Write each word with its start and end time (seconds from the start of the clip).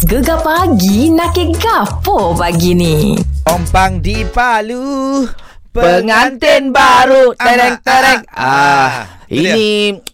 Gegar 0.00 0.40
pagi 0.40 1.12
nak 1.12 1.36
ke 1.36 1.52
gapo 1.60 2.32
pagi 2.32 2.72
ni? 2.72 3.20
Ompang 3.44 4.00
di 4.00 4.24
Palu 4.24 5.28
Pengantin 5.76 6.72
baru. 6.72 7.36
Tereng 7.36 7.76
Ah, 7.76 7.84
tereng 7.84 8.20
ah, 8.32 8.92
ah, 9.30 9.32
ah. 9.32 9.38
Ini 9.38 9.66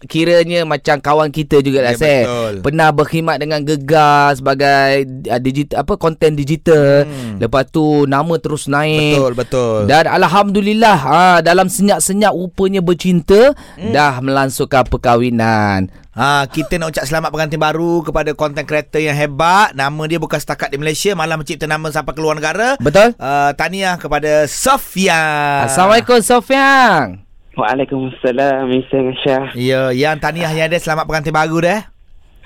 kiranya 0.05 0.61
macam 0.63 1.01
kawan 1.01 1.33
kita 1.33 1.59
juga 1.59 1.81
lah 1.81 1.93
Ya, 1.93 1.99
Seth 1.99 2.25
betul. 2.29 2.53
Pernah 2.61 2.89
berkhidmat 2.93 3.37
dengan 3.41 3.65
Gegar 3.65 4.37
Sebagai 4.37 4.89
uh, 5.25 5.41
digital, 5.41 5.75
apa 5.81 5.93
konten 5.97 6.37
digital 6.37 7.09
Hmm. 7.09 7.41
Lepas 7.41 7.73
tu 7.73 8.05
nama 8.05 8.37
terus 8.37 8.69
naik 8.69 9.17
Betul 9.17 9.33
betul 9.33 9.79
Dan 9.89 10.05
Alhamdulillah 10.05 10.97
ah, 11.01 11.39
Dalam 11.41 11.65
senyap-senyap 11.67 12.31
rupanya 12.31 12.79
bercinta 12.79 13.57
Hmm. 13.77 13.93
Dah 13.93 14.21
melangsungkan 14.21 14.85
perkahwinan 14.85 15.89
Ha, 16.17 16.49
kita 16.49 16.81
nak 16.81 16.97
ucap 16.97 17.05
selamat 17.05 17.29
pengantin 17.29 17.61
baru 17.61 18.01
kepada 18.01 18.33
content 18.33 18.65
creator 18.65 18.97
yang 18.97 19.13
hebat. 19.13 19.77
Nama 19.77 20.01
dia 20.09 20.17
bukan 20.17 20.41
setakat 20.41 20.73
di 20.73 20.81
Malaysia, 20.81 21.13
malah 21.13 21.37
mencipta 21.37 21.69
nama 21.69 21.93
sampai 21.93 22.17
ke 22.17 22.21
luar 22.25 22.41
negara. 22.41 22.73
Betul? 22.81 23.13
Uh, 23.21 23.53
tahniah 23.53 24.01
kepada 24.01 24.49
Sofia. 24.49 25.21
Assalamualaikum 25.69 26.17
Sofian 26.25 27.26
Waalaikumsalam 27.57 28.69
Iseng 28.71 29.17
Syah 29.19 29.49
Ya, 29.51 29.89
yang 29.89 30.15
tahniah 30.15 30.53
yang 30.53 30.69
ada 30.69 30.77
selamat 30.77 31.03
pengantin 31.03 31.33
baru 31.33 31.57
dah. 31.59 31.81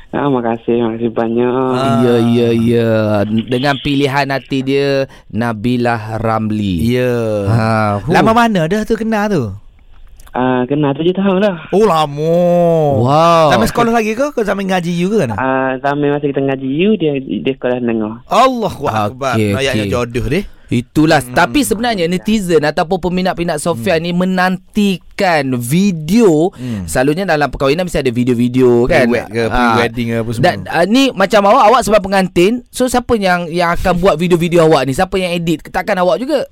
ah, 0.10 0.28
Makasih 0.28 0.80
Makasih 0.82 1.12
banyak 1.12 1.52
Ah. 1.52 2.00
Ya, 2.02 2.16
ya, 2.20 2.50
ya. 2.52 2.92
Dengan 3.28 3.76
pilihan 3.78 4.28
hati 4.28 4.60
dia, 4.60 5.06
Nabilah 5.28 6.18
Ramli. 6.18 6.80
Ya. 6.90 7.16
Ha, 7.46 7.68
hu. 8.00 8.10
Lama 8.10 8.32
mana 8.34 8.66
dah 8.66 8.82
tu 8.82 8.96
kenal 8.96 9.28
tu? 9.28 9.44
Ah, 10.32 10.64
Kenal 10.64 10.92
tujuh 10.94 11.12
tahun 11.12 11.40
dah 11.40 11.58
Oh, 11.70 11.84
lama. 11.84 12.36
Wow. 12.98 13.48
Zaman 13.52 13.68
sekolah 13.68 13.94
lagi 13.94 14.12
ke? 14.14 14.30
Kau 14.30 14.42
zaman 14.42 14.66
ngaji 14.66 14.92
you 14.92 15.08
ke 15.08 15.18
kan? 15.20 15.32
ah, 15.34 15.76
Zaman 15.78 16.08
masa 16.10 16.26
kita 16.26 16.40
ngaji 16.40 16.68
you 16.68 16.96
Dia 16.96 17.16
dia 17.18 17.54
sekolah 17.54 17.78
dengar 17.78 18.24
Allah 18.26 18.74
Akbar. 18.74 19.36
Okey, 19.36 19.52
Okay, 19.52 19.60
Ayatnya 19.60 19.86
okey. 19.86 19.94
jodoh 19.94 20.26
deh. 20.28 20.46
Itulah. 20.72 21.20
Hmm. 21.20 21.36
Tapi 21.36 21.60
sebenarnya 21.62 22.08
netizen 22.08 22.64
ataupun 22.64 22.96
peminat-peminat 23.02 23.60
Sofia 23.60 24.00
hmm. 24.00 24.04
ni 24.08 24.12
menantikan 24.16 25.52
video. 25.54 26.48
Hmm. 26.52 26.88
Selalunya 26.88 27.28
dalam 27.28 27.52
perkahwinan 27.52 27.84
mesti 27.84 28.00
ada 28.00 28.08
video-video 28.10 28.88
kan. 28.88 29.04
Pre-wed 29.04 29.28
ke, 29.28 29.44
Ah. 29.46 29.76
pre-wedding 29.76 30.08
ke 30.08 30.18
apa 30.18 30.30
semua. 30.32 30.46
Dan 30.46 30.58
uh, 30.66 30.86
ni 30.88 31.12
macam 31.12 31.42
awak, 31.46 31.64
awak 31.68 31.82
sebab 31.84 32.00
pengantin. 32.02 32.64
So 32.70 32.88
siapa 32.88 33.16
yang 33.16 33.52
yang 33.52 33.76
akan 33.76 34.00
buat 34.00 34.16
video-video 34.16 34.64
awak 34.64 34.88
ni? 34.88 34.96
Siapa 34.96 35.12
yang 35.16 35.32
edit? 35.34 35.68
Takkan 35.68 36.00
awak 36.00 36.18
juga? 36.18 36.48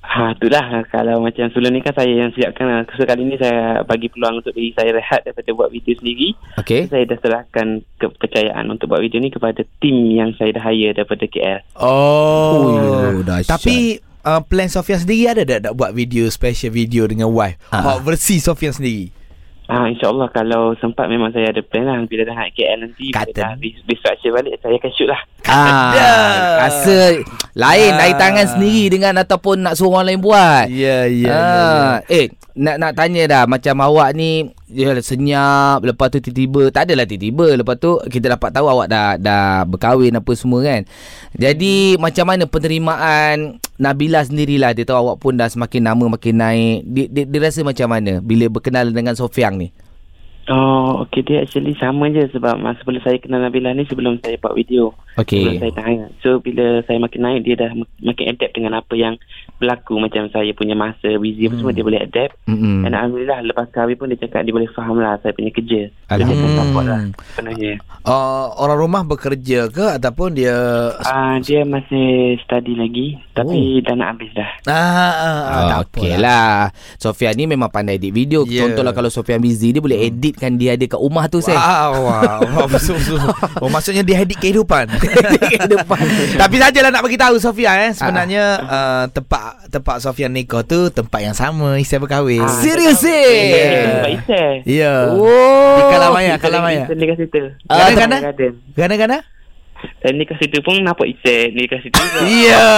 Ha, 0.00 0.32
itulah 0.32 0.84
kalau 0.88 1.22
macam 1.22 1.46
sebelum 1.52 1.76
ni 1.76 1.84
kan 1.84 1.94
saya 1.94 2.08
yang 2.08 2.32
siapkan. 2.32 2.88
So 2.96 3.04
kali 3.04 3.28
ni 3.28 3.36
saya 3.36 3.84
bagi 3.84 4.08
peluang 4.08 4.40
untuk 4.40 4.56
diri 4.56 4.72
saya 4.72 4.96
rehat 4.96 5.22
daripada 5.28 5.52
buat 5.52 5.68
video 5.68 5.94
sendiri. 6.00 6.34
Okay. 6.56 6.88
Saya 6.88 7.04
dah 7.04 7.18
serahkan 7.20 7.84
kepercayaan 8.00 8.64
untuk 8.72 8.90
buat 8.90 9.04
video 9.04 9.20
ni 9.20 9.30
kepada 9.30 9.60
tim 9.78 9.96
yang 10.16 10.32
saya 10.40 10.56
dah 10.56 10.64
hire 10.66 10.96
daripada 10.96 11.24
KL. 11.28 11.60
Oh. 11.76 12.74
Oh, 12.74 13.22
dahsyat. 13.22 13.52
Tapi 13.54 14.00
uh, 14.24 14.40
plan 14.40 14.72
Sofia 14.72 14.96
sendiri 14.98 15.30
ada 15.30 15.42
tak, 15.44 15.60
tak 15.68 15.74
buat 15.76 15.92
video 15.92 16.26
special 16.32 16.72
video 16.72 17.04
dengan 17.04 17.28
wife? 17.30 17.60
Hot 17.70 18.00
versi 18.00 18.40
Sofia 18.40 18.72
sendiri. 18.72 19.19
Ah, 19.70 19.86
InsyaAllah 19.86 20.28
kalau 20.28 20.74
sempat 20.76 21.06
memang 21.06 21.30
saya 21.30 21.48
ada 21.48 21.62
plan 21.62 21.82
lah. 21.82 22.02
Bila 22.02 22.22
dah 22.24 22.34
naik 22.34 22.52
KL 22.52 22.78
nanti, 22.80 23.06
bila 23.08 23.22
Kata. 23.22 23.38
dah 23.38 23.50
re- 23.54 23.80
restructure 23.86 24.32
balik, 24.32 24.58
saya 24.58 24.74
akan 24.74 24.90
shoot 24.90 25.06
lah. 25.06 25.20
Ah, 25.46 25.90
rasa 26.60 26.96
lain 27.52 27.90
Ah. 27.92 27.98
dari 27.98 28.14
tangan 28.14 28.46
sendiri 28.48 28.84
dengan 28.90 29.14
ataupun 29.16 29.62
nak 29.62 29.74
suruh 29.74 29.94
orang 29.94 30.10
lain 30.10 30.20
buat. 30.20 30.66
Ya, 30.68 31.06
ya, 31.06 31.30
ah, 31.30 31.94
Eh, 32.04 32.28
nak 32.52 32.76
nak 32.76 32.92
tanya 32.92 33.22
dah 33.24 33.42
macam 33.46 33.78
awak 33.80 34.10
ni 34.12 34.50
dia 34.70 34.94
senyap 35.02 35.82
lepas 35.82 36.08
tu 36.14 36.22
tiba-tiba 36.22 36.70
tak 36.70 36.88
adalah 36.88 37.04
tiba-tiba 37.04 37.58
lepas 37.58 37.76
tu 37.76 37.98
kita 38.06 38.38
dapat 38.38 38.54
tahu 38.54 38.66
awak 38.70 38.86
dah 38.86 39.18
dah 39.18 39.66
berkahwin 39.66 40.16
apa 40.16 40.32
semua 40.38 40.62
kan. 40.62 40.86
Jadi 41.34 41.98
macam 41.98 42.24
mana 42.30 42.46
penerimaan 42.46 43.58
Nabila 43.76 44.22
sendirilah 44.22 44.72
dia 44.72 44.86
tahu 44.86 45.02
awak 45.02 45.16
pun 45.18 45.34
dah 45.34 45.50
semakin 45.50 45.82
nama 45.90 46.04
makin 46.06 46.34
naik. 46.38 46.78
Dia, 46.86 47.04
dia, 47.10 47.24
dia 47.26 47.40
rasa 47.42 47.60
macam 47.66 47.88
mana 47.90 48.22
bila 48.22 48.46
berkenal 48.46 48.88
dengan 48.94 49.18
Sofiang 49.18 49.58
ni? 49.58 49.74
Oh, 50.50 51.06
okay. 51.06 51.22
Dia 51.22 51.46
actually 51.46 51.78
sama 51.78 52.10
je 52.10 52.26
sebab 52.34 52.58
masa 52.58 52.82
sebelum 52.82 52.98
saya 53.06 53.22
kenal 53.22 53.38
Nabila 53.38 53.70
ni 53.70 53.86
sebelum 53.86 54.18
saya 54.18 54.34
buat 54.42 54.58
video. 54.58 54.90
Okey. 55.14 55.46
Sebelum 55.46 55.62
saya 55.62 55.72
tahan. 55.78 55.96
So, 56.26 56.42
bila 56.42 56.82
saya 56.90 56.98
makin 56.98 57.22
naik, 57.22 57.40
dia 57.46 57.54
dah 57.54 57.70
mak- 57.70 58.00
makin 58.02 58.26
adapt 58.34 58.52
dengan 58.58 58.72
apa 58.74 58.94
yang 58.98 59.14
berlaku. 59.60 60.00
Macam 60.00 60.26
saya 60.32 60.50
punya 60.56 60.72
masa, 60.72 61.12
busy 61.20 61.46
apa 61.46 61.54
semua, 61.60 61.76
dia 61.76 61.84
boleh 61.84 62.00
adapt. 62.00 62.34
Hmm. 62.48 62.82
Dan 62.82 62.96
Alhamdulillah, 62.96 63.44
lepas 63.44 63.68
kahwin 63.70 64.00
pun 64.00 64.08
dia 64.08 64.18
cakap 64.24 64.48
dia 64.48 64.56
boleh 64.56 64.70
faham 64.72 64.96
lah 64.96 65.20
saya 65.20 65.36
punya 65.36 65.52
kerja. 65.52 65.92
So, 66.08 66.16
dia 66.16 66.24
akan 66.24 66.50
support 66.56 66.84
lah 66.88 67.00
sepenuhnya. 67.36 67.72
Uh, 68.00 68.48
orang 68.56 68.78
rumah 68.80 69.02
bekerja 69.04 69.68
ke 69.68 70.00
ataupun 70.00 70.32
dia 70.32 70.56
Ah, 71.04 71.36
dia 71.44 71.68
masih 71.68 72.40
study 72.40 72.72
lagi. 72.72 73.20
Tapi 73.36 73.84
dah 73.84 73.94
nak 73.94 74.16
habis 74.16 74.32
dah. 74.32 74.50
ah, 74.66 74.72
ah, 74.72 75.12
ah, 75.12 75.62
tak 75.68 75.78
Oh, 75.80 75.84
okey 75.86 76.12
lah. 76.16 76.72
Sofia 76.96 77.36
ni 77.36 77.44
memang 77.44 77.68
pandai 77.68 78.00
edit 78.00 78.12
video. 78.12 78.48
Yeah. 78.48 78.66
Contohlah 78.66 78.96
kalau 78.96 79.12
Sofia 79.12 79.36
busy 79.36 79.76
dia 79.76 79.82
boleh 79.84 80.08
editkan 80.08 80.56
dia 80.56 80.74
ada 80.74 80.84
kat 80.88 81.00
rumah 81.00 81.28
tu 81.28 81.44
saya. 81.44 81.60
Wow, 81.60 81.92
wow, 82.08 82.40
wow 82.56 82.66
betul, 82.72 82.96
betul. 82.96 83.20
Oh, 83.60 83.68
maksudnya 83.68 84.00
dia 84.00 84.24
edit 84.24 84.40
kehidupan. 84.40 84.88
Kehidupan. 84.96 86.00
Tapi 86.40 86.54
sajalah 86.56 86.90
nak 86.90 87.02
bagi 87.04 87.18
tahu 87.20 87.34
Sofia 87.36 87.72
eh 87.84 87.92
sebenarnya 87.92 88.44
uh, 88.64 89.04
tempat 89.12 89.49
tempat 89.68 89.98
Sofia 89.98 90.26
nikah 90.26 90.62
tu 90.62 90.88
tempat 90.88 91.20
yang 91.20 91.32
sama 91.32 91.76
Isai 91.76 91.96
berkahwin. 91.96 92.40
Ah, 92.40 92.50
Serius 92.50 93.00
Ya, 93.00 93.10
eh? 93.10 93.84
tempat 93.86 94.10
Isai. 94.12 94.52
Ya. 94.64 94.94
Oh. 95.10 95.76
Di 95.76 95.82
Kalamaya, 95.88 96.34
Kalamaya. 96.36 96.82
Nikah 96.86 97.16
situ. 97.16 97.40
Ah, 97.66 97.88
Garden, 97.88 97.96
Gana? 97.96 98.16
Garden. 98.22 98.52
Gana-gana? 98.72 99.18
Saya 99.96 100.12
nikah 100.12 100.36
situ 100.36 100.60
pun 100.60 100.76
nampak 100.76 101.08
Isai. 101.08 101.50
Nikah 101.50 101.80
situ. 101.80 101.96
Ya, 102.44 102.68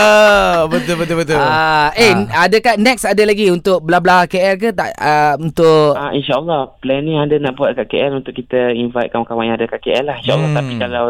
betul 0.67 0.95
betul 0.97 1.17
betul. 1.19 1.35
Ah, 1.35 1.91
eh, 1.93 2.15
Ah. 2.29 2.47
adakah 2.47 2.75
next 2.77 3.03
ada 3.03 3.23
lagi 3.23 3.49
untuk 3.49 3.81
bla-bla 3.81 4.23
KL 4.25 4.55
ke 4.55 4.71
tak 4.71 4.95
uh, 4.97 5.35
untuk 5.37 5.95
Ah, 5.95 6.11
InsyaAllah 6.11 6.79
Plan 6.79 7.01
ni 7.01 7.15
ada 7.15 7.35
nak 7.37 7.55
buat 7.55 7.75
kat 7.75 7.89
KL 7.89 8.17
Untuk 8.17 8.33
kita 8.33 8.71
invite 8.71 9.11
kawan-kawan 9.11 9.45
yang 9.45 9.57
ada 9.57 9.67
kat 9.67 9.81
KL 9.81 10.05
lah 10.05 10.17
InsyaAllah 10.17 10.47
Hmm. 10.47 10.57
Tapi 10.57 10.73
kalau 10.79 11.05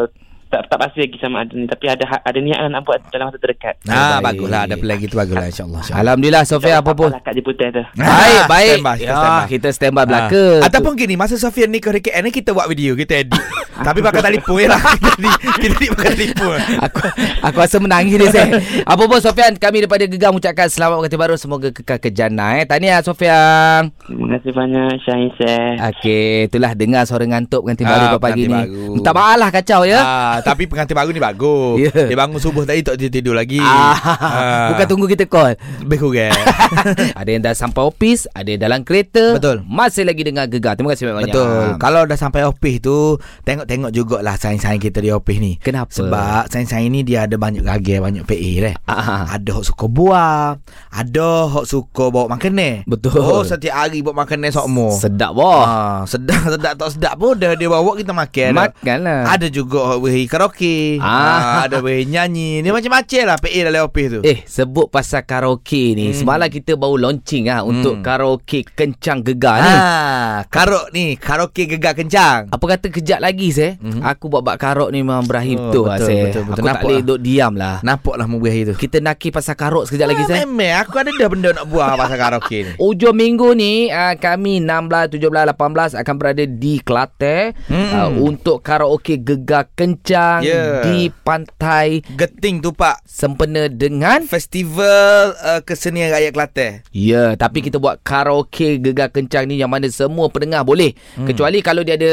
tak, 0.53 0.61
tak 0.67 0.77
pasti 0.79 0.97
lagi 1.01 1.17
sama 1.17 1.41
ada 1.41 1.51
ni 1.51 1.65
Tapi 1.65 1.85
ada 1.87 2.05
ada 2.05 2.37
niat 2.37 2.59
lah 2.59 2.69
nak 2.69 2.81
buat 2.83 3.01
dalam 3.09 3.27
masa 3.27 3.37
terdekat 3.37 3.73
Ah, 3.83 4.17
Baik. 4.17 4.37
baguslah 4.37 4.61
ada 4.63 4.75
plan 4.75 4.97
gitu 4.97 5.15
baguslah 5.15 5.47
insyaallah. 5.47 5.81
insyaAllah. 5.81 6.01
Alhamdulillah 6.05 6.43
Sofia 6.45 6.75
apa 6.77 6.91
pun. 6.93 7.09
Lah 7.09 7.19
kat 7.19 7.33
Jeputeh 7.33 7.67
tu 7.69 7.81
Baik, 7.99 8.37
Ah, 8.37 8.45
baik. 8.45 8.69
stand 8.69 8.83
by, 8.83 8.95
kita 8.95 9.03
ya, 9.03 9.13
stand 9.15 9.33
by. 9.33 9.45
kita 9.49 9.67
stand 9.71 9.93
by 9.93 10.05
belaka. 10.05 10.43
Ah. 10.55 10.67
Ataupun 10.69 10.93
gini 10.93 11.13
Masa 11.15 11.35
Sofia 11.35 11.65
di 11.65 11.79
KL 11.79 12.21
ni 12.21 12.29
Kita 12.29 12.51
buat 12.51 12.67
video 12.67 12.93
Kita 12.93 13.13
edit 13.17 13.41
Tapi 13.87 13.99
pakai 13.99 14.21
telefon 14.23 14.69
lah 14.69 14.77
Kita 14.79 15.09
edit 15.17 15.33
Kita 15.55 15.73
edit 15.73 15.89
pakai 15.91 16.11
telefon 16.13 16.59
aku 16.79 16.99
aku 17.41 17.57
rasa 17.59 17.77
menangis 17.77 18.15
dia 18.15 18.29
saya. 18.29 18.49
Apa 18.83 19.03
pun 19.03 19.17
Sofian 19.17 19.55
kami 19.55 19.81
daripada 19.81 20.05
Gegar 20.05 20.29
mengucapkan 20.29 20.67
selamat 20.67 20.95
pengantin 20.97 21.19
baru 21.19 21.35
semoga 21.35 21.69
kekal 21.69 21.97
kejana 21.97 22.55
eh. 22.55 22.63
Tahniah 22.63 23.01
Sofian. 23.01 23.89
Terima 23.99 24.25
kasih 24.31 24.51
banyak 24.51 24.89
Syah 24.99 25.17
Isai 25.19 25.69
Okey, 25.89 26.27
itulah 26.45 26.71
dengar 26.71 27.03
suara 27.03 27.23
ngantuk 27.23 27.63
pengantin 27.63 27.85
Ah, 27.85 27.91
baru 28.05 28.17
pagi 28.17 28.43
ni. 28.43 28.53
baru. 28.53 28.83
Minta 28.93 29.11
maaf 29.11 29.35
lah 29.35 29.49
kacau 29.49 29.81
ya. 29.83 29.99
ah, 29.99 30.33
Tapi 30.43 30.67
pengantin 30.67 30.93
baru 30.93 31.09
ni 31.09 31.17
bagus 31.17 31.75
Ya. 31.79 31.89
Dia 32.05 32.13
bangun 32.13 32.37
subuh 32.37 32.63
tadi 32.63 32.83
Tak 32.83 32.99
tidur, 32.99 33.33
lagi 33.33 33.57
Ah, 33.57 34.69
bukan 34.69 34.85
tunggu 34.85 35.05
kita 35.07 35.25
call. 35.25 35.55
Lebih 35.79 35.97
kurang 35.97 36.35
ada 37.19 37.29
yang 37.29 37.41
dah 37.41 37.51
sampai 37.51 37.81
office, 37.81 38.27
ada 38.29 38.47
yang 38.47 38.61
dalam 38.61 38.79
kereta. 38.81 39.33
Betul. 39.33 39.63
Masih 39.63 40.03
lagi 40.03 40.21
dengar 40.21 40.45
Gegar. 40.45 40.75
Terima 40.75 40.91
kasih 40.91 41.07
banyak-banyak. 41.07 41.33
Betul 41.33 41.65
Kalau 41.77 42.01
dah 42.03 42.17
sampai 42.17 42.43
office 42.43 42.79
tu 42.79 43.17
Tengok-tengok 43.41 43.89
jugalah 43.89 44.35
Sains-sains 44.35 44.77
kita 44.77 44.99
di 44.99 45.09
office 45.09 45.39
ni 45.39 45.55
Kenapa? 45.57 45.89
Sebab 45.89 46.47
sains-sains 46.47 46.89
ni 46.89 47.01
Dia 47.01 47.25
ada 47.25 47.39
banyak 47.39 47.63
gagil 47.63 48.03
Banyak 48.03 48.23
PA 48.23 48.51
deh 48.61 48.75
Ah, 48.85 49.31
Ada 49.31 49.49
hok 49.55 49.65
suka 49.65 49.85
buah 49.87 50.59
Ada 50.91 51.29
hok 51.47 51.65
suka 51.65 52.09
bawa 52.09 52.35
makanan 52.35 52.83
Betul. 52.83 53.15
Oh 53.17 53.41
setiap 53.41 53.75
hari 53.77 54.03
bawa 54.03 54.25
makanan 54.25 54.51
sokmo 54.51 54.91
sedap 54.93 55.31
boh. 55.33 55.63
Ah, 55.63 56.03
sedap 56.03 56.43
sedap 56.53 56.73
tak 56.75 56.89
sedap 56.89 57.13
pun 57.15 57.37
dah 57.37 57.53
dia 57.53 57.67
bawa 57.67 57.95
kita 57.95 58.11
makan. 58.11 58.51
Makanlah. 58.53 59.21
Ada 59.29 59.47
juga 59.47 59.95
karaoke. 60.33 60.97
Ah. 60.97 61.05
Ah. 61.05 61.63
ada 61.63 61.77
weh 61.79 62.01
nyanyi. 62.03 62.59
Ni 62.59 62.69
macam-macam 62.69 63.21
lah 63.23 63.37
PA 63.37 63.59
dalam 63.63 63.81
office 63.83 64.09
tu. 64.09 64.21
Eh 64.23 64.41
sebut 64.43 64.89
pasal 64.89 65.21
karaoke 65.21 65.93
ni 65.93 66.05
Hmm. 66.05 66.15
Semalam 66.15 66.47
kita 66.47 66.73
baru 66.73 66.97
launching 66.99 67.47
ah 67.47 67.61
Untuk 67.61 67.93
Hmm. 67.93 68.03
karaoke 68.03 68.65
Kencang 68.65 69.21
Gegar 69.21 69.57
ni 69.59 69.69
Ah, 69.69 70.35
karok 70.47 70.89
ni, 70.89 71.13
karaoke 71.15 71.63
gegar 71.65 71.93
kencang. 71.93 72.49
Apa 72.49 72.65
kata 72.67 72.89
kejap 72.89 73.19
lagi 73.19 73.49
saya 73.49 73.77
Mhm. 73.77 74.01
Aku 74.01 74.25
buat 74.25 74.41
bak 74.41 74.57
karok 74.57 74.89
ni 74.89 74.99
memang 74.99 75.21
berakhir 75.23 75.55
Oh, 75.55 75.69
betul, 75.69 75.83
lah 75.83 75.95
betul, 75.95 76.07
saya 76.07 76.23
betul, 76.23 76.41
betul. 76.41 76.41
Aku 76.43 76.57
tak 76.57 76.65
Nampak 76.65 76.81
boleh 76.81 76.95
lah. 76.95 77.03
duduk 77.03 77.19
diam 77.21 77.53
lah 77.53 77.75
Nampaklah 77.81 78.25
memberi 78.25 78.59
itu. 78.63 78.73
Kita 78.73 78.97
nakir 78.97 79.29
pasal 79.29 79.53
karok 79.53 79.83
sekejap 79.85 80.07
lagi 80.07 80.23
saya 80.23 80.37
Memang 80.41 80.73
aku 80.79 80.95
ada 80.97 81.11
dah 81.11 81.29
benda 81.29 81.49
nak 81.51 81.65
buat 81.67 81.93
pasal 81.93 82.17
karaoke 82.17 82.57
ni. 82.59 82.71
Ujung 82.87 83.13
minggu 83.13 83.49
ni 83.53 83.73
uh, 83.87 84.15
kami 84.15 84.57
16, 84.57 85.13
17, 85.13 85.53
18 85.53 86.01
akan 86.01 86.15
berada 86.15 86.43
di 86.43 86.73
Kelantan 86.79 87.53
Hmm. 87.63 87.89
uh, 87.91 88.09
untuk 88.19 88.59
karaoke 88.59 89.19
Gegar 89.19 89.67
Kencang 89.69 90.22
Kencang 90.23 90.41
Ya. 90.43 90.63
di 90.81 90.97
Pantai 91.13 91.87
Geting 92.09 92.59
tu 92.59 92.71
Pak. 92.71 93.03
sempena 93.03 93.67
dengan 93.67 94.23
Festival 94.23 95.35
uh, 95.35 95.61
Kesenian 95.61 96.09
Rakyat 96.09 96.31
Kelantan. 96.31 96.71
Ya, 96.89 97.35
tapi 97.35 97.59
kita 97.59 97.77
buat 97.77 97.99
karaoke 98.01 98.79
gegar 98.79 99.09
kencang 99.09 99.45
ni 99.45 99.57
yang 99.57 99.67
mana 99.67 99.87
semua 99.87 100.27
pendengar 100.27 100.63
boleh. 100.63 100.95
Hmm. 101.13 101.25
Kecuali 101.25 101.59
kalau 101.59 101.81
dia 101.81 101.95
ada 101.95 102.11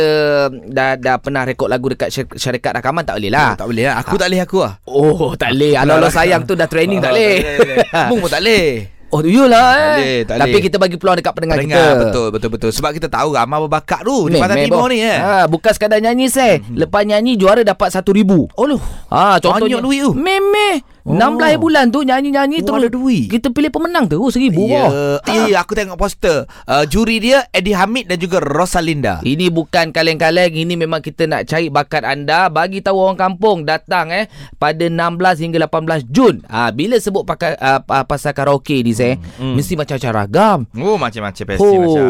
dah 0.50 0.90
dah 0.94 1.16
pernah 1.16 1.42
rekod 1.42 1.66
lagu 1.66 1.86
dekat 1.86 2.10
syar- 2.10 2.34
syarikat 2.34 2.72
rakaman 2.72 3.02
tak 3.02 3.16
boleh 3.16 3.30
lah. 3.30 3.54
Oh, 3.54 3.56
tak 3.56 3.68
boleh 3.68 3.84
lah. 3.84 3.94
Aku 4.00 4.14
tak 4.14 4.28
boleh 4.28 4.40
aku 4.40 4.58
lah. 4.60 4.74
Oh, 4.84 5.32
tak 5.34 5.50
boleh. 5.52 5.72
Alah-alah 5.74 6.10
sayang 6.10 6.42
tu 6.44 6.52
dah 6.52 6.66
training 6.66 6.98
tak 6.98 7.10
Oh, 7.10 7.14
boleh. 7.14 7.34
Mung 8.10 8.18
pun 8.20 8.30
tak 8.30 8.40
boleh. 8.40 9.00
Oh, 9.10 9.20
iyalah 9.20 9.66
eh. 9.74 9.90
Boleh, 9.92 10.18
tak 10.22 10.36
Tapi 10.38 10.50
boleh. 10.50 10.64
kita 10.64 10.76
bagi 10.78 10.94
peluang 10.94 11.16
dekat 11.18 11.32
pendengar, 11.34 11.56
Dengar 11.58 11.82
kita. 11.82 11.98
betul 12.00 12.26
betul 12.30 12.50
betul 12.54 12.70
sebab 12.70 12.90
kita 12.94 13.08
tahu 13.10 13.34
ramai 13.34 13.58
berbakat 13.60 14.00
tu 14.02 14.30
di 14.30 14.34
Meh, 14.34 14.40
Pantai 14.40 14.56
meh, 14.56 14.64
Timur 14.64 14.86
ni 14.86 14.98
eh. 15.02 15.18
Ha, 15.18 15.44
bukan 15.44 15.72
sekadar 15.74 15.98
nyanyi 15.98 16.30
saya. 16.30 16.58
Hmm. 16.58 16.78
Lepas 16.78 17.02
nyanyi 17.02 17.34
juara 17.34 17.60
dapat 17.60 17.90
RM1,000. 17.90 18.30
Oh 18.54 18.66
loh. 18.66 18.78
Ha, 19.10 19.42
contohnya 19.42 19.76
Banyak 19.76 19.82
duit 19.82 20.00
tu. 20.00 20.12
Memeh. 20.14 20.74
Oh. 21.02 21.17
16 21.17 21.56
bulan 21.56 21.88
tu 21.88 22.00
nyanyi-nyanyi 22.00 22.61
Oh, 22.61 22.67
terus. 22.67 22.79
ada 22.79 22.88
duit. 22.91 23.26
Kita 23.26 23.49
pilih 23.49 23.69
pemenang 23.69 24.05
tu 24.05 24.20
RM1,000. 24.20 24.52
Ya, 24.61 24.85
boh. 24.87 25.17
ya, 25.25 25.43
ya, 25.47 25.58
aku 25.58 25.73
tengok 25.73 25.97
poster. 25.97 26.44
Uh, 26.62 26.85
juri 26.85 27.19
dia 27.19 27.49
Eddie 27.50 27.73
Hamid 27.73 28.05
dan 28.05 28.17
juga 28.17 28.37
Rosalinda. 28.38 29.20
Ini 29.20 29.49
bukan 29.49 29.91
kaleng-kaleng 29.91 30.52
Ini 30.52 30.75
memang 30.75 30.99
kita 30.99 31.25
nak 31.25 31.44
cari 31.44 31.69
bakat 31.69 32.02
anda 32.02 32.47
Bagi 32.47 32.81
tahu 32.81 32.97
orang 33.00 33.17
kampung 33.17 33.62
Datang 33.62 34.08
eh 34.08 34.26
Pada 34.55 34.82
16 34.82 34.99
hingga 35.41 35.58
18 35.62 36.06
Jun 36.06 36.41
ha, 36.47 36.69
Bila 36.69 36.97
sebut 36.97 37.23
pakai, 37.23 37.55
uh, 37.55 37.79
pasal 38.03 38.32
karaoke 38.32 38.81
ni 38.81 38.91
saya 38.91 39.17
hmm. 39.17 39.55
Mesti 39.55 39.75
macam-macam 39.75 40.11
ragam 40.14 40.58
Oh, 40.76 40.96
macam-macam 40.96 41.44
pasti 41.46 41.62
Oh, 41.62 41.75
macam. 41.76 42.05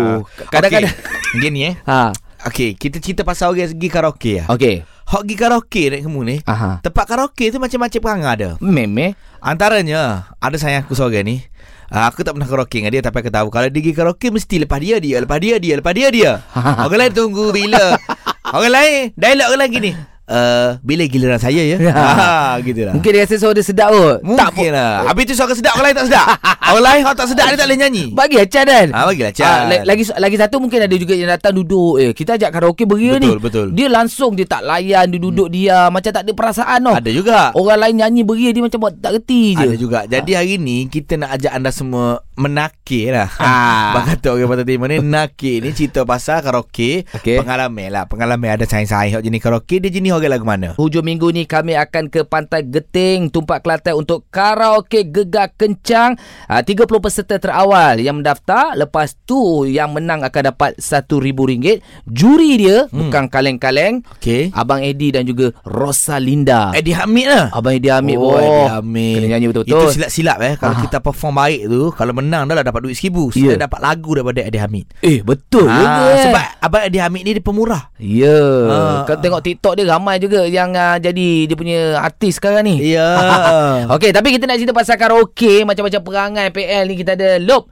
kadang-kadang- 0.49 0.97
Okay. 1.31 1.41
Gini 1.41 1.61
eh. 1.65 1.75
ha, 1.85 2.11
Okey, 2.41 2.73
kita 2.73 2.97
cerita 3.05 3.21
pasal 3.21 3.53
orang 3.53 3.69
pergi 3.77 3.89
karaoke 3.93 4.33
lah. 4.41 4.47
Okey 4.57 4.81
Hok 5.11 5.27
pergi 5.27 5.37
karaoke 5.37 5.83
ni 5.91 5.99
kamu 6.07 6.21
ni. 6.23 6.37
Aha. 6.47 6.81
Tempat 6.81 7.05
karaoke 7.05 7.51
tu 7.51 7.59
macam-macam 7.59 8.01
perangai 8.01 8.31
ada. 8.31 8.49
Meme 8.63 9.19
Antaranya 9.43 10.31
ada 10.39 10.57
sayang 10.57 10.87
aku 10.87 10.95
seorang 10.97 11.27
ni. 11.27 11.37
Uh, 11.91 12.07
aku 12.07 12.23
tak 12.23 12.39
pernah 12.39 12.47
karaoke 12.47 12.79
dengan 12.79 12.95
dia 12.95 13.03
Tapi 13.03 13.19
aku 13.19 13.35
tahu 13.35 13.51
Kalau 13.51 13.67
dia 13.67 13.83
pergi 13.83 13.99
karaoke 13.99 14.31
Mesti 14.31 14.63
lepas 14.63 14.79
dia 14.79 15.03
dia 15.03 15.19
Lepas 15.19 15.43
dia 15.43 15.59
dia 15.59 15.75
Lepas 15.75 15.91
dia 15.91 16.07
dia 16.15 16.31
Orang 16.87 17.03
lain 17.03 17.11
tunggu 17.11 17.51
bila 17.51 17.99
Orang 18.55 18.71
lain 18.71 19.11
Dialog 19.19 19.47
orang 19.51 19.61
lain 19.67 19.71
gini 19.75 19.91
uh, 20.31 20.79
Bila 20.81 21.03
giliran 21.05 21.37
saya 21.37 21.61
ya 21.61 21.77
ha, 21.91 22.57
Gitu 22.63 22.87
lah 22.87 22.95
Mungkin 22.95 23.11
dia 23.11 23.23
rasa 23.27 23.37
suara 23.37 23.53
dia 23.53 23.67
sedap 23.67 23.91
kot 23.91 24.19
Mungkin 24.23 24.71
lah 24.71 25.11
Habis 25.11 25.25
tu 25.27 25.35
suara 25.35 25.53
sedap 25.53 25.75
Orang 25.75 25.91
lain 25.91 25.97
tak 25.99 26.07
sedap 26.07 26.27
Orang 26.71 26.85
lain 26.87 27.01
kalau 27.03 27.17
tak 27.19 27.29
sedap 27.29 27.47
Dia 27.47 27.59
tak 27.59 27.67
boleh 27.67 27.79
nyanyi 27.79 28.05
Bagi 28.15 28.37
acan 28.39 28.65
kan 28.65 28.89
Ah, 28.91 29.05
bagilah 29.05 29.31
acan. 29.31 29.45
Ah, 29.45 29.63
la- 29.67 29.85
lagi 29.85 30.05
lagi 30.13 30.37
satu 30.37 30.57
mungkin 30.61 30.79
ada 30.81 30.95
juga 30.95 31.15
yang 31.15 31.27
datang 31.27 31.53
duduk 31.53 31.97
eh 31.97 32.11
kita 32.13 32.37
ajak 32.37 32.51
karaoke 32.51 32.85
beria 32.85 33.17
ni. 33.17 33.27
Betul, 33.27 33.41
betul. 33.41 33.67
Dia 33.73 33.89
langsung 33.89 34.37
dia 34.37 34.45
tak 34.45 34.63
layan 34.63 35.09
dia 35.09 35.19
duduk 35.19 35.49
dia 35.49 35.89
macam 35.89 36.11
tak 36.11 36.23
ada 36.23 36.33
perasaan 36.33 36.79
tau. 36.85 36.95
Ada 36.95 37.11
juga 37.11 37.39
Orang 37.53 37.81
lain 37.81 37.97
nyanyi 37.99 38.23
beria 38.23 38.51
dia 38.53 38.63
macam 38.63 38.79
buat 38.79 38.95
tak 38.95 39.17
reti 39.17 39.57
je. 39.57 39.65
Ada 39.65 39.75
juga 39.75 39.99
Jadi 40.05 40.31
hari 40.33 40.55
ni 40.57 40.87
Kita 40.87 41.17
nak 41.17 41.35
ajak 41.35 41.53
anda 41.53 41.71
semua 41.71 42.21
Menakir 42.41 43.13
lah 43.13 43.29
Ah. 43.37 43.93
Bang 43.95 44.09
kata 44.09 44.33
orang 44.33 44.49
Pantai 44.49 44.67
Timur 44.67 44.89
ni 44.89 44.97
Nakir 44.99 45.61
ni 45.61 45.71
cerita 45.71 46.03
pasal 46.03 46.41
karaoke 46.41 47.05
Okey. 47.13 47.37
Pengalaman 47.37 47.89
lah 47.91 48.05
Pengalaman 48.05 48.51
ada 48.51 48.65
sains-sains 48.65 49.13
Hak 49.13 49.21
jenis 49.21 49.39
karaoke 49.39 49.77
Dia 49.77 49.91
jenis 49.91 50.11
orang 50.11 50.33
lagu 50.33 50.45
mana 50.45 50.69
Hujung 50.75 51.03
minggu 51.03 51.29
ni 51.29 51.45
kami 51.45 51.77
akan 51.77 52.09
ke 52.09 52.25
Pantai 52.25 52.65
Geting, 52.65 53.29
Tumpak 53.29 53.61
Kelantan 53.61 53.93
untuk 53.95 54.25
karaoke 54.31 55.05
gegar 55.05 55.53
kencang. 55.53 56.15
Uh, 56.47 56.63
30 56.63 56.87
peserta 56.99 57.37
terawal 57.37 57.99
yang 57.99 58.17
mendaftar. 58.17 58.73
Lepas 58.73 59.19
tu 59.21 59.67
yang 59.67 59.91
menang 59.91 60.23
akan 60.23 60.43
dapat 60.47 60.79
RM1,000. 60.79 61.83
Juri 62.07 62.51
dia 62.57 62.87
hmm. 62.87 62.95
bukan 62.97 63.25
kaleng-kaleng. 63.27 64.01
Okey 64.17 64.55
Abang 64.55 64.81
Eddie 64.81 65.11
dan 65.11 65.27
juga 65.27 65.51
Rosalinda. 65.67 66.71
Eddie 66.73 66.95
Hamid 66.95 67.27
lah 67.27 67.51
Abang 67.51 67.75
Eddie 67.75 67.91
Hamid. 67.91 68.17
Oh, 68.17 68.39
Eddie 68.39 68.71
Hamid 68.71 69.15
Kena 69.17 69.27
nyanyi 69.29 69.47
betul-betul. 69.51 69.75
Itu 69.83 69.93
silap-silap 69.93 70.39
eh 70.41 70.55
Kalau 70.55 70.73
Ah. 70.73 70.81
kita 70.81 70.99
perform 71.01 71.35
baik 71.37 71.61
tu 71.67 71.83
Kalau 71.91 72.13
menang 72.13 72.30
dah 72.33 72.53
lah 72.53 72.63
Dapat 72.63 72.81
duit 72.81 72.95
RM1,000 72.95 73.17
Ya. 73.33 73.43
Kita 73.51 73.67
dapat 73.67 73.81
lagu 73.81 74.11
daripada 74.13 74.41
Eddie 74.41 74.59
Hamid 74.59 74.87
Eh, 75.01 75.19
betul 75.21 75.65
Ah, 75.65 75.75
juga. 75.75 76.03
eh. 76.09 76.25
Sebab 76.25 76.45
Abang 76.61 76.83
Eddie 76.83 77.01
Hamid 77.01 77.23
ni 77.23 77.31
Dia 77.33 77.43
pemurah 77.43 77.83
Ya. 77.97 78.39
Ah. 78.67 78.99
Kau 79.03 79.17
tengok 79.17 79.41
TikTok 79.41 79.75
dia 79.75 79.87
ramai 79.87 80.17
juga 80.17 80.43
yang 80.43 80.71
uh, 80.71 80.97
jadi 80.97 81.29
dia 81.45 81.55
punya 81.55 81.81
artis 81.97 82.37
sekarang 82.37 82.63
ni. 82.63 82.77
Ya 82.87 83.09
Okey, 83.95 84.11
tapi 84.11 84.31
kita 84.31 84.45
nak 84.45 84.57
cerita 84.57 84.71
pasal 84.71 84.95
karaoke, 84.95 85.63
macam-macam 85.63 86.01
perangai 86.01 86.47
PL 86.49 86.85
ni 86.85 86.95
kita 86.97 87.13
ada 87.13 87.37
Lop. 87.39 87.67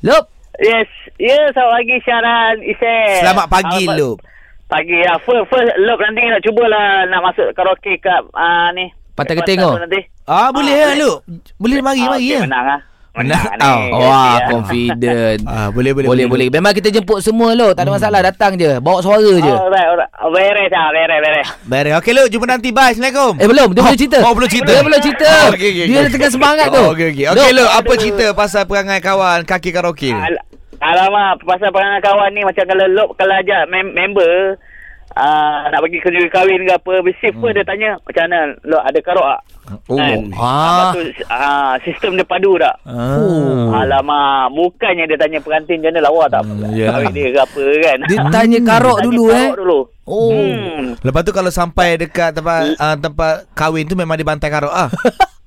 Lop. 0.00 0.30
Yes. 0.56 0.86
Ya, 1.16 1.30
yeah, 1.30 1.44
selamat 1.50 1.72
pagi 1.76 1.96
Syaran 2.00 2.54
Isel. 2.60 3.10
Selamat 3.20 3.46
pagi 3.48 3.82
Selamat 3.82 3.96
Lup 3.96 4.18
Pagi 4.64 4.96
ya. 4.96 5.12
First, 5.18 5.44
first 5.46 5.70
Lop 5.80 5.98
nanti 5.98 6.20
nak 6.24 6.40
cubalah 6.40 6.86
nak 7.04 7.20
masuk 7.22 7.46
karaoke 7.52 7.98
kat 7.98 8.22
uh, 8.30 8.68
ni. 8.72 8.86
Pantai 9.14 9.34
tu. 9.36 9.42
tu 9.44 9.70
Nanti. 9.78 10.00
Ah 10.24 10.48
boleh 10.48 10.72
Ah, 10.72 10.78
lah 10.80 10.88
boleh. 10.90 11.00
Lup 11.00 11.18
Boleh 11.54 11.78
mari 11.80 12.02
Ah, 12.02 12.10
mari 12.10 12.24
okey, 12.24 12.32
ya 12.32 12.40
Menang 12.42 12.66
ah. 12.68 12.80
Menang. 13.14 13.46
Oh, 13.56 13.78
ni. 13.78 13.90
Wah, 13.94 14.34
Ya. 14.34 14.46
confident. 14.50 15.38
Ah 15.46 15.68
boleh 15.70 15.94
boleh 15.94 16.08
boleh, 16.08 16.26
boleh. 16.26 16.46
Memang 16.50 16.74
kita 16.74 16.90
jemput 16.90 17.22
semua 17.22 17.54
lo, 17.54 17.70
tak 17.70 17.86
ada 17.86 17.94
masalah. 17.94 18.20
Datang 18.20 18.58
je, 18.58 18.82
bawa 18.82 18.98
suara 18.98 19.22
je. 19.22 19.38
Oh, 19.46 19.70
right, 19.70 19.86
alright. 19.86 20.10
Beres 20.24 20.72
ah, 20.72 20.88
beres, 20.90 21.18
beres. 21.20 21.46
Baik 21.62 21.94
Okey 21.96 22.12
Lup 22.12 22.26
Jumpa 22.26 22.46
nanti 22.48 22.68
Bye 22.70 22.90
Assalamualaikum 22.90 23.32
Eh 23.36 23.46
belum, 23.46 23.68
dia 23.70 23.82
belum 23.82 23.94
cerita. 23.94 24.18
Oh 24.20 24.32
belum 24.32 24.48
cerita 24.48 24.70
Dia 24.72 24.82
belum 24.82 25.00
cerita. 25.00 25.28
Oh, 25.28 25.52
okey, 25.52 25.68
okey, 25.70 25.84
Dia 25.84 25.98
dah 26.00 26.10
tengah 26.10 26.30
semangat 26.32 26.66
tu. 26.68 26.80
Oh, 26.80 26.90
Okey 26.90 27.06
okey 27.12 27.24
Okey 27.28 27.50
Lup 27.52 27.68
Apa 27.70 27.92
cerita 27.94 28.26
Pasal 28.32 28.62
perangai 28.64 28.98
kawan 28.98 29.38
Kaki 29.44 29.70
karaoke 29.70 30.10
Alamak, 30.80 31.40
pasal 31.40 31.68
perangai 31.70 32.00
kawan 32.00 32.28
ni 32.30 32.42
macam 32.42 32.64
kalau 32.66 32.84
Lop 32.90 33.08
kalau 33.14 33.32
ajak 33.34 33.68
mem- 33.68 33.94
member 33.94 34.58
Uh, 35.14 35.70
nak 35.70 35.78
pergi 35.78 36.02
kerja 36.02 36.26
kahwin 36.26 36.66
ke 36.66 36.74
apa 36.74 36.92
Mesti 36.98 37.30
hmm. 37.30 37.54
dia 37.54 37.62
tanya 37.62 37.90
Macam 38.02 38.22
mana 38.26 38.38
Lop 38.66 38.82
ada 38.82 38.98
karok 38.98 39.26
tak 39.30 39.40
Oh 39.86 39.94
Kan? 39.94 40.18
Ah. 40.34 40.66
Lepas 40.66 40.86
tu 40.90 41.00
uh, 41.24 41.72
Sistem 41.86 42.10
dia 42.18 42.26
padu 42.26 42.58
tak 42.58 42.74
Ah. 42.82 43.78
Alamak 43.78 44.50
Bukannya 44.50 45.06
dia 45.06 45.14
tanya 45.14 45.38
pengantin 45.38 45.78
Macam 45.78 45.94
mana 45.94 46.00
lawa 46.02 46.24
tak 46.26 46.42
Hmm, 46.42 46.66
ya. 46.74 46.90
Kahwin 46.90 47.14
dia 47.14 47.30
ke 47.30 47.40
apa 47.40 47.62
kan 47.78 47.98
Dia 48.10 48.18
tanya 48.26 48.58
karok 48.60 48.98
Tanya 48.98 49.06
dulu 49.06 49.24
eh. 49.30 49.38
karok 49.46 49.58
dulu 49.58 49.80
Oh. 50.04 50.28
hmm. 50.28 51.00
Lepas 51.00 51.22
tu 51.22 51.32
kalau 51.32 51.48
sampai 51.48 51.96
dekat 51.96 52.34
tempat 52.34 52.74
uh, 52.76 52.96
tempat 52.98 53.48
kahwin 53.54 53.86
tu 53.86 53.94
memang 53.94 54.18
dia 54.18 54.26
bantai 54.26 54.50
karok 54.50 54.68
ah. 54.68 54.90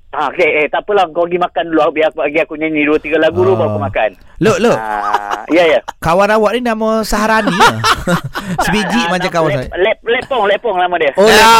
Ah, 0.08 0.32
okay, 0.32 0.64
eh, 0.64 0.66
tak 0.66 0.82
apalah 0.82 1.04
kau 1.12 1.28
pergi 1.28 1.36
makan 1.36 1.64
dulu 1.68 1.92
Biar 1.92 2.08
aku, 2.08 2.24
bagi 2.24 2.40
aku 2.40 2.56
nyanyi 2.56 2.82
dua 2.82 2.96
tiga 2.96 3.20
lagu 3.20 3.38
dulu 3.38 3.52
Ah. 3.52 3.58
Baru 3.60 3.68
aku 3.68 3.80
makan 3.84 4.10
Look 4.38 4.58
look. 4.60 4.78
ah, 4.78 5.42
Ya 5.48 5.66
ya 5.66 5.80
Kawan 5.98 6.30
awak 6.30 6.54
ni 6.54 6.62
nama 6.62 7.02
Saharani 7.02 7.50
lah. 7.50 7.82
Sebiji 8.64 9.00
Ah, 9.00 9.10
macam 9.10 9.30
kawan 9.30 9.50
lep, 9.50 9.60
saya. 9.64 9.82
lep, 9.82 9.98
Lepong 10.00 10.44
Lepong 10.46 10.76
nama 10.76 10.94
dia 10.94 11.10
Oh, 11.14 11.26
Ya. 11.26 11.52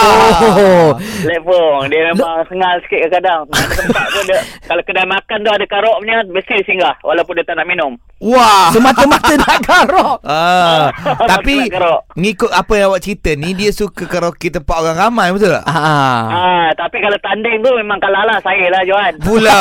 oh. 0.55 0.89
Lepong 1.21 1.89
Dia 1.89 2.07
memang 2.09 2.47
sengal 2.47 2.79
sikit 2.81 3.09
kadang-kadang 3.09 3.41
Mana 3.47 3.75
tempat 3.75 4.07
pun 4.07 4.23
dia 4.25 4.41
Kalau 4.63 4.83
kedai 4.83 5.07
makan 5.07 5.39
tu 5.41 5.51
ada 5.51 5.67
karok 5.67 5.97
punya 5.99 6.17
Mesti 6.25 6.55
singgah 6.63 6.95
Walaupun 7.01 7.35
dia 7.35 7.45
tak 7.45 7.57
nak 7.57 7.67
minum 7.67 7.93
Wah. 8.19 8.71
Semata-mata 8.75 9.31
nak 9.33 9.59
karok. 9.61 10.19
Ah, 10.23 10.91
tapi 11.31 11.67
karok. 11.69 12.03
ngikut 12.15 12.51
apa 12.51 12.73
yang 12.75 12.87
awak 12.89 13.01
cerita 13.01 13.31
ni 13.33 13.55
dia 13.55 13.71
suka 13.71 14.05
karaoke 14.05 14.51
tempat 14.51 14.75
orang 14.77 14.99
ramai 15.01 15.31
betul 15.31 15.51
tak? 15.51 15.63
Ah. 15.65 16.27
ah, 16.27 16.67
Tapi 16.75 16.99
kalau 16.99 17.19
tanding 17.19 17.59
tu 17.59 17.71
Memang 17.75 17.99
kalah 17.99 18.23
lah 18.25 18.39
Saya 18.41 18.67
lah 18.69 18.83
Johan 18.83 19.15
Pula 19.19 19.59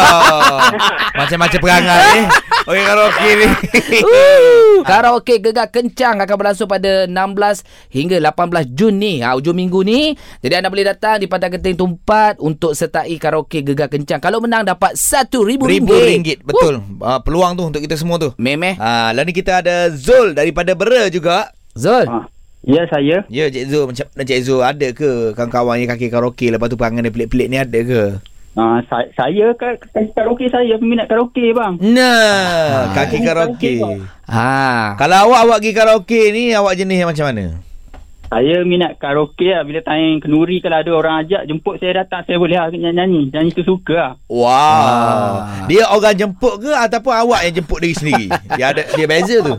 Macam-macam 1.13 1.59
perangai 1.59 2.01
eh 2.15 2.27
Orang 2.65 2.83
karaoke 3.07 3.31
ni 3.39 3.47
Uh, 3.97 4.83
karaoke 4.83 5.39
gegar 5.39 5.71
kencang 5.71 6.19
akan 6.21 6.35
berlangsung 6.37 6.69
pada 6.69 7.07
16 7.07 7.63
hingga 7.89 8.19
18 8.19 8.75
Jun 8.75 8.95
ni. 8.99 9.23
Ha, 9.23 9.33
hujung 9.33 9.57
minggu 9.57 9.81
ni. 9.81 10.13
Jadi 10.43 10.53
anda 10.53 10.69
boleh 10.69 10.85
datang 10.85 11.17
di 11.17 11.25
Pantai 11.25 11.49
Genting 11.55 11.77
Tumpat 11.79 12.37
untuk 12.43 12.75
sertai 12.75 13.15
karaoke 13.17 13.63
gegar 13.63 13.87
kencang. 13.89 14.19
Kalau 14.19 14.43
menang 14.43 14.67
dapat 14.67 14.93
RM1,000. 14.93 15.65
Ribu 15.65 15.93
ringgit 15.93 16.37
Betul 16.43 16.83
uh, 17.01 17.19
Peluang 17.23 17.57
tu 17.57 17.63
untuk 17.65 17.81
kita 17.81 17.95
semua 17.97 18.19
tu 18.19 18.29
Memeh. 18.37 18.77
Ah, 18.77 19.15
lalu 19.15 19.31
ni 19.31 19.33
kita 19.39 19.63
ada 19.63 19.89
Zul 19.89 20.35
daripada 20.37 20.75
Bera 20.77 21.07
juga. 21.09 21.49
Zul. 21.73 22.05
Ah, 22.05 22.27
Ya 22.67 22.83
saya 22.89 23.23
Ya 23.31 23.47
Cik 23.47 23.65
Zul 23.69 23.83
Macam 23.87 24.05
Cik 24.17 24.39
Zul 24.43 24.59
Ada 24.65 24.91
ke 24.91 25.31
Kawan-kawan 25.37 25.77
yang 25.77 25.93
kaki 25.93 26.09
karaoke 26.09 26.49
Lepas 26.49 26.67
tu 26.67 26.75
perangai 26.75 27.05
dia 27.05 27.13
pelik-pelik 27.13 27.47
ni 27.47 27.57
ada 27.61 27.79
ke 27.79 28.01
uh, 28.57 28.77
sa- 28.83 29.09
saya 29.13 29.53
ka- 29.53 29.77
ka- 29.79 30.11
karaoke 30.11 30.49
saya 30.49 30.75
peminat 30.75 31.05
karaoke 31.05 31.53
bang. 31.53 31.77
Nah 31.79 32.91
Kaki 32.91 33.17
karaoke 33.21 33.73
Ha. 34.25 34.97
Kalau 34.97 35.17
awak 35.23 35.39
Awak 35.39 35.57
pergi 35.57 35.71
karaoke 35.71 36.21
ni 36.29 36.51
Awak 36.51 36.75
jenis 36.75 36.97
yang 36.97 37.07
macam 37.07 37.25
mana 37.25 37.45
Saya 38.27 38.59
minat 38.61 38.97
karaoke 38.97 39.47
lah 39.47 39.63
bila 39.63 39.79
tayang 39.79 40.19
kenduri 40.19 40.59
kalau 40.59 40.77
ada 40.77 40.91
orang 40.91 41.15
ajak 41.21 41.47
jemput 41.47 41.79
saya 41.79 42.03
datang 42.03 42.21
saya 42.21 42.35
boleh 42.35 42.53
lah 42.53 42.67
nyanyi. 42.67 43.31
Nyanyi 43.31 43.55
tu 43.55 43.63
suka 43.63 43.95
lah. 43.95 44.13
Wow 44.27 44.51
Ah. 45.47 45.63
Dia 45.65 45.87
orang 45.87 46.11
jemput 46.13 46.59
ke 46.59 46.67
Ataupun 46.69 47.13
awak 47.15 47.47
yang 47.47 47.55
jemput 47.55 47.79
diri 47.79 47.95
sendiri 47.95 48.27
Dia 48.59 48.75
ada 48.75 48.83
Dia 48.83 49.07
beza 49.07 49.39
tu 49.39 49.55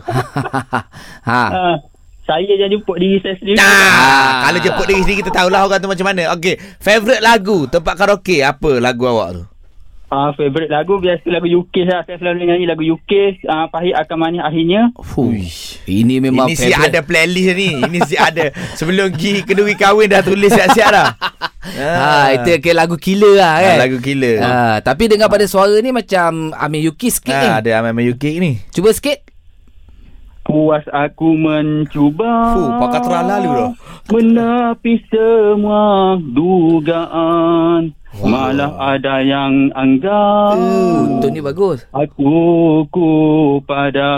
ha. 1.23 1.41
Uh, 1.49 1.75
saya 2.29 2.53
yang 2.53 2.69
jemput 2.77 3.01
diri 3.01 3.17
saya 3.25 3.33
sendiri. 3.41 3.57
Nah, 3.57 4.45
kalau 4.45 4.59
jemput 4.61 4.85
diri 4.85 5.01
sendiri 5.01 5.19
kita 5.25 5.33
tahulah 5.33 5.65
orang 5.65 5.81
tu 5.81 5.89
macam 5.89 6.05
mana. 6.05 6.29
Okey, 6.37 6.61
favorite 6.77 7.25
lagu 7.25 7.65
tempat 7.65 7.97
karaoke 7.97 8.45
apa 8.45 8.77
lagu 8.77 9.09
awak 9.09 9.29
tu? 9.33 9.43
Uh, 10.09 10.33
favorite 10.33 10.73
lagu 10.73 10.97
biasa 10.97 11.21
lagu 11.29 11.45
UK 11.45 11.85
lah. 11.85 12.01
Saya 12.05 12.17
selalu 12.17 12.49
nyanyi 12.49 12.65
lagu 12.65 12.81
UK. 12.81 13.45
Uh, 13.45 13.69
pahit 13.69 13.93
akan 13.93 14.17
manis 14.17 14.41
akhirnya. 14.41 14.89
Fuh, 15.05 15.37
ini 15.85 16.17
memang 16.17 16.49
Ini 16.49 16.57
si 16.57 16.65
favourite. 16.69 16.89
ada 16.89 16.99
playlist 17.05 17.53
ni. 17.53 17.69
Ini 17.77 17.99
si 18.09 18.15
ada. 18.17 18.49
Sebelum 18.73 19.13
pergi 19.13 19.45
keduri 19.45 19.77
kahwin 19.77 20.09
dah 20.09 20.25
tulis 20.25 20.49
siap-siap 20.49 20.89
dah. 20.89 21.13
Ha, 21.77 22.33
itu 22.41 22.57
ke 22.57 22.73
lagu 22.73 22.97
killer 22.97 23.37
lah 23.37 23.61
kan. 23.61 23.75
Ah, 23.77 23.81
lagu 23.85 23.97
killer. 24.01 24.41
Ha, 24.41 24.81
tapi 24.81 25.05
dengar 25.05 25.29
pada 25.29 25.45
suara 25.45 25.77
ni 25.77 25.93
macam 25.93 26.57
Amir 26.57 26.89
Yuki 26.89 27.13
sikit 27.13 27.29
ni. 27.29 27.45
Ha, 27.45 27.61
ada 27.61 27.69
Amam 27.77 28.01
UK 28.01 28.41
ni. 28.41 28.57
Cuba 28.73 28.89
sikit. 28.89 29.28
Puas 30.49 30.81
aku 30.89 31.37
mencuba 31.37 32.57
Fuh, 32.57 32.73
pakat 32.81 33.05
terang 33.05 33.29
lalu 33.29 33.49
dah. 33.53 33.69
Menepis 34.09 35.05
semua 35.13 36.17
dugaan 36.17 37.93
Malah 38.17 38.97
ada 38.97 39.21
yang 39.21 39.69
anggap 39.77 40.57
Uh, 40.57 41.21
tone 41.21 41.37
ni 41.37 41.41
bagus. 41.45 41.85
Aku 41.93 42.81
ku 42.89 43.11
pada 43.69 44.09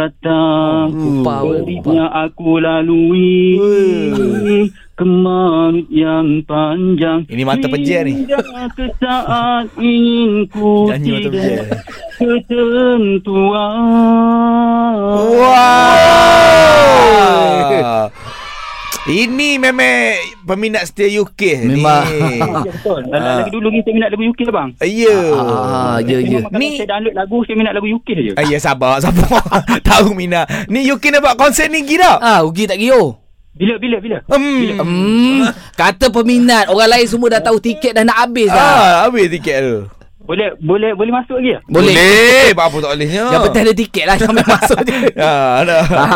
rata 0.00 0.88
pun. 0.88 1.60
Pedihnya 1.60 2.08
aku 2.08 2.56
lalui 2.56 3.52
Kemanut 4.96 5.84
yang 5.86 6.40
panjang 6.42 7.28
Ini 7.28 7.44
mata 7.44 7.68
pejam 7.68 8.02
ni. 8.02 8.24
Hingga 8.24 8.40
ke 8.72 8.88
saat 8.96 9.68
ingin 9.76 10.48
ku 10.48 10.88
Nyanyi 10.88 11.10
mata 11.12 11.28
tidak 11.28 11.36
pejam. 11.36 11.64
Ketentuan 12.16 13.76
Wow. 16.56 18.08
Ini 19.06 19.62
memang 19.62 20.18
peminat 20.42 20.90
setia 20.90 21.06
UK 21.06 21.62
Memang. 21.62 22.02
ni. 22.02 22.42
Ya 22.42 22.72
betul. 22.74 23.06
Ah. 23.12 23.38
Lagi 23.38 23.54
dulu 23.54 23.70
ni 23.70 23.78
saya 23.78 23.94
minat 23.94 24.10
lagu 24.10 24.24
UK 24.24 24.40
bang. 24.50 24.74
Ya. 24.82 25.18
Ah, 25.30 25.96
ya 26.00 26.18
ya. 26.18 26.42
Memang 26.42 26.50
kalau 26.50 26.58
Ni- 26.58 26.74
saya 26.74 26.88
download 26.90 27.14
lagu 27.14 27.36
saya 27.46 27.54
minat 27.54 27.70
lagu 27.70 27.86
UK 27.86 28.08
je. 28.16 28.32
Ah, 28.34 28.42
ya 28.42 28.58
sabar 28.58 28.98
sabar. 28.98 29.30
Tahu 29.86 30.10
Mina. 30.10 30.42
Ni 30.66 30.88
UK 30.88 31.12
nak 31.12 31.22
buat 31.22 31.36
konsert 31.36 31.68
ni 31.68 31.84
gila. 31.84 32.18
Ah, 32.18 32.42
rugi 32.42 32.64
tak 32.64 32.80
gio. 32.80 33.25
Bila 33.56 33.74
bila 33.76 33.96
bila. 33.98 34.18
Hmm. 34.28 34.76
Hmm, 34.78 35.42
kata 35.72 36.06
peminat 36.08 36.68
orang 36.68 36.92
lain 36.92 37.06
semua 37.08 37.32
dah 37.32 37.42
tahu 37.42 37.56
tiket 37.56 37.92
dah 37.92 38.04
nak 38.04 38.16
habis 38.22 38.48
dah. 38.48 38.60
Ah, 38.60 38.94
habis 39.04 39.26
tiket 39.28 39.58
tu. 39.58 39.76
Boleh 40.20 40.58
boleh 40.58 40.90
boleh 40.90 41.12
masuk 41.14 41.38
lagi 41.38 41.54
ya? 41.54 41.60
Boleh. 41.64 41.94
Boleh. 41.94 42.50
Apa 42.50 42.76
tak 42.82 42.90
bolehnya? 42.92 43.24
Yang 43.30 43.42
penting 43.46 43.62
ada 43.62 43.74
tiket 43.78 44.04
lah 44.04 44.16
Sampai 44.18 44.42
masuk 44.44 44.78
je 44.82 44.96
Ya, 45.22 45.34
ada. 45.62 45.76
ha. 45.86 46.06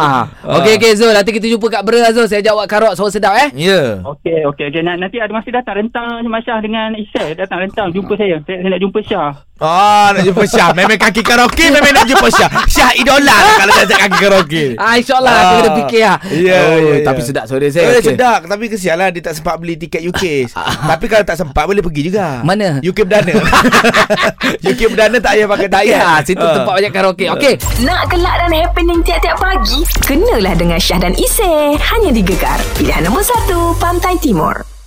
Okey 0.59 0.83
okey 0.83 0.93
Zul 0.99 1.15
Nanti 1.15 1.31
kita 1.31 1.47
jumpa 1.47 1.67
kat 1.71 1.83
Bera 1.87 2.11
Zul 2.11 2.27
Saya 2.27 2.43
jawab 2.43 2.67
karok 2.67 2.99
Suara 2.99 3.07
sedap 3.07 3.39
eh 3.39 3.55
Ya. 3.55 4.03
Okey 4.03 4.51
okey 4.51 4.67
okey 4.67 4.83
Nan- 4.83 4.99
nanti 4.99 5.23
ada 5.23 5.31
masa 5.31 5.55
datang 5.55 5.79
rentang 5.79 6.27
Mas 6.27 6.43
Syah 6.43 6.59
dengan 6.59 6.91
Isyah 6.91 7.39
datang 7.39 7.63
rentang 7.63 7.95
jumpa 7.95 8.19
saya. 8.19 8.43
Saya, 8.43 8.59
saya 8.59 8.69
nak 8.69 8.83
jumpa 8.83 8.99
Syah. 8.99 9.31
Ah, 9.61 10.11
nak 10.11 10.25
jumpa 10.25 10.43
Syah. 10.43 10.73
Memang 10.79 10.97
kaki 10.97 11.21
karaoke 11.21 11.69
memang 11.69 11.93
nak 11.93 12.05
jumpa 12.05 12.27
Syah. 12.29 12.49
Syah 12.67 12.91
idola 12.95 13.29
lah 13.29 13.55
kalau 13.59 13.75
ajak 13.79 13.99
kaki 14.01 14.17
karaoke. 14.19 14.65
Ah, 14.75 14.97
InsyaAllah 14.97 15.31
Aku 15.31 15.45
Ah. 15.45 15.57
kena 15.59 15.71
fikir 15.79 16.03
lah 16.03 16.17
Ya, 16.31 16.59
oh, 16.65 16.77
ya, 16.79 16.91
ya. 16.91 16.95
Tapi 17.03 17.21
sedap 17.21 17.45
suara 17.45 17.67
saya 17.67 17.85
Eh, 17.85 17.93
okey. 17.95 18.07
sedap 18.09 18.41
Tapi 18.43 18.65
kesian 18.67 18.97
lah 18.97 19.09
Dia 19.09 19.23
tak 19.23 19.35
sempat 19.35 19.55
beli 19.57 19.77
tiket 19.77 20.01
UK 20.03 20.25
Tapi 20.91 21.05
kalau 21.07 21.21
tak 21.23 21.37
sempat 21.37 21.63
Boleh 21.63 21.81
pergi 21.81 22.03
juga 22.07 22.41
Mana? 22.41 22.81
UK 22.81 23.05
Perdana 23.05 23.33
UK 24.71 24.81
Perdana 24.89 25.17
tak 25.19 25.33
payah 25.35 25.47
pakai 25.47 25.69
Tak 25.69 25.83
tiket 25.83 25.93
ya 25.93 26.09
Situ 26.23 26.41
Ah. 26.41 26.55
tempat 26.57 26.73
banyak 26.75 26.91
karaoke 26.91 27.27
Okey 27.31 27.55
Nak 27.81 28.01
gelak 28.09 28.35
dan 28.39 28.53
happening 28.55 29.01
tiap-tiap 29.03 29.37
pagi? 29.37 29.81
Kenalah 30.01 30.55
dengan 30.55 30.79
Syah 30.79 30.99
dan 30.99 31.13
Isy. 31.13 31.77
Hanya 31.77 32.11
di 32.11 32.23
Gegar. 32.23 32.57
Pilihan 32.75 33.03
nombor 33.03 33.21
1, 33.23 33.51
Pantai 33.77 34.17
Timur. 34.17 34.80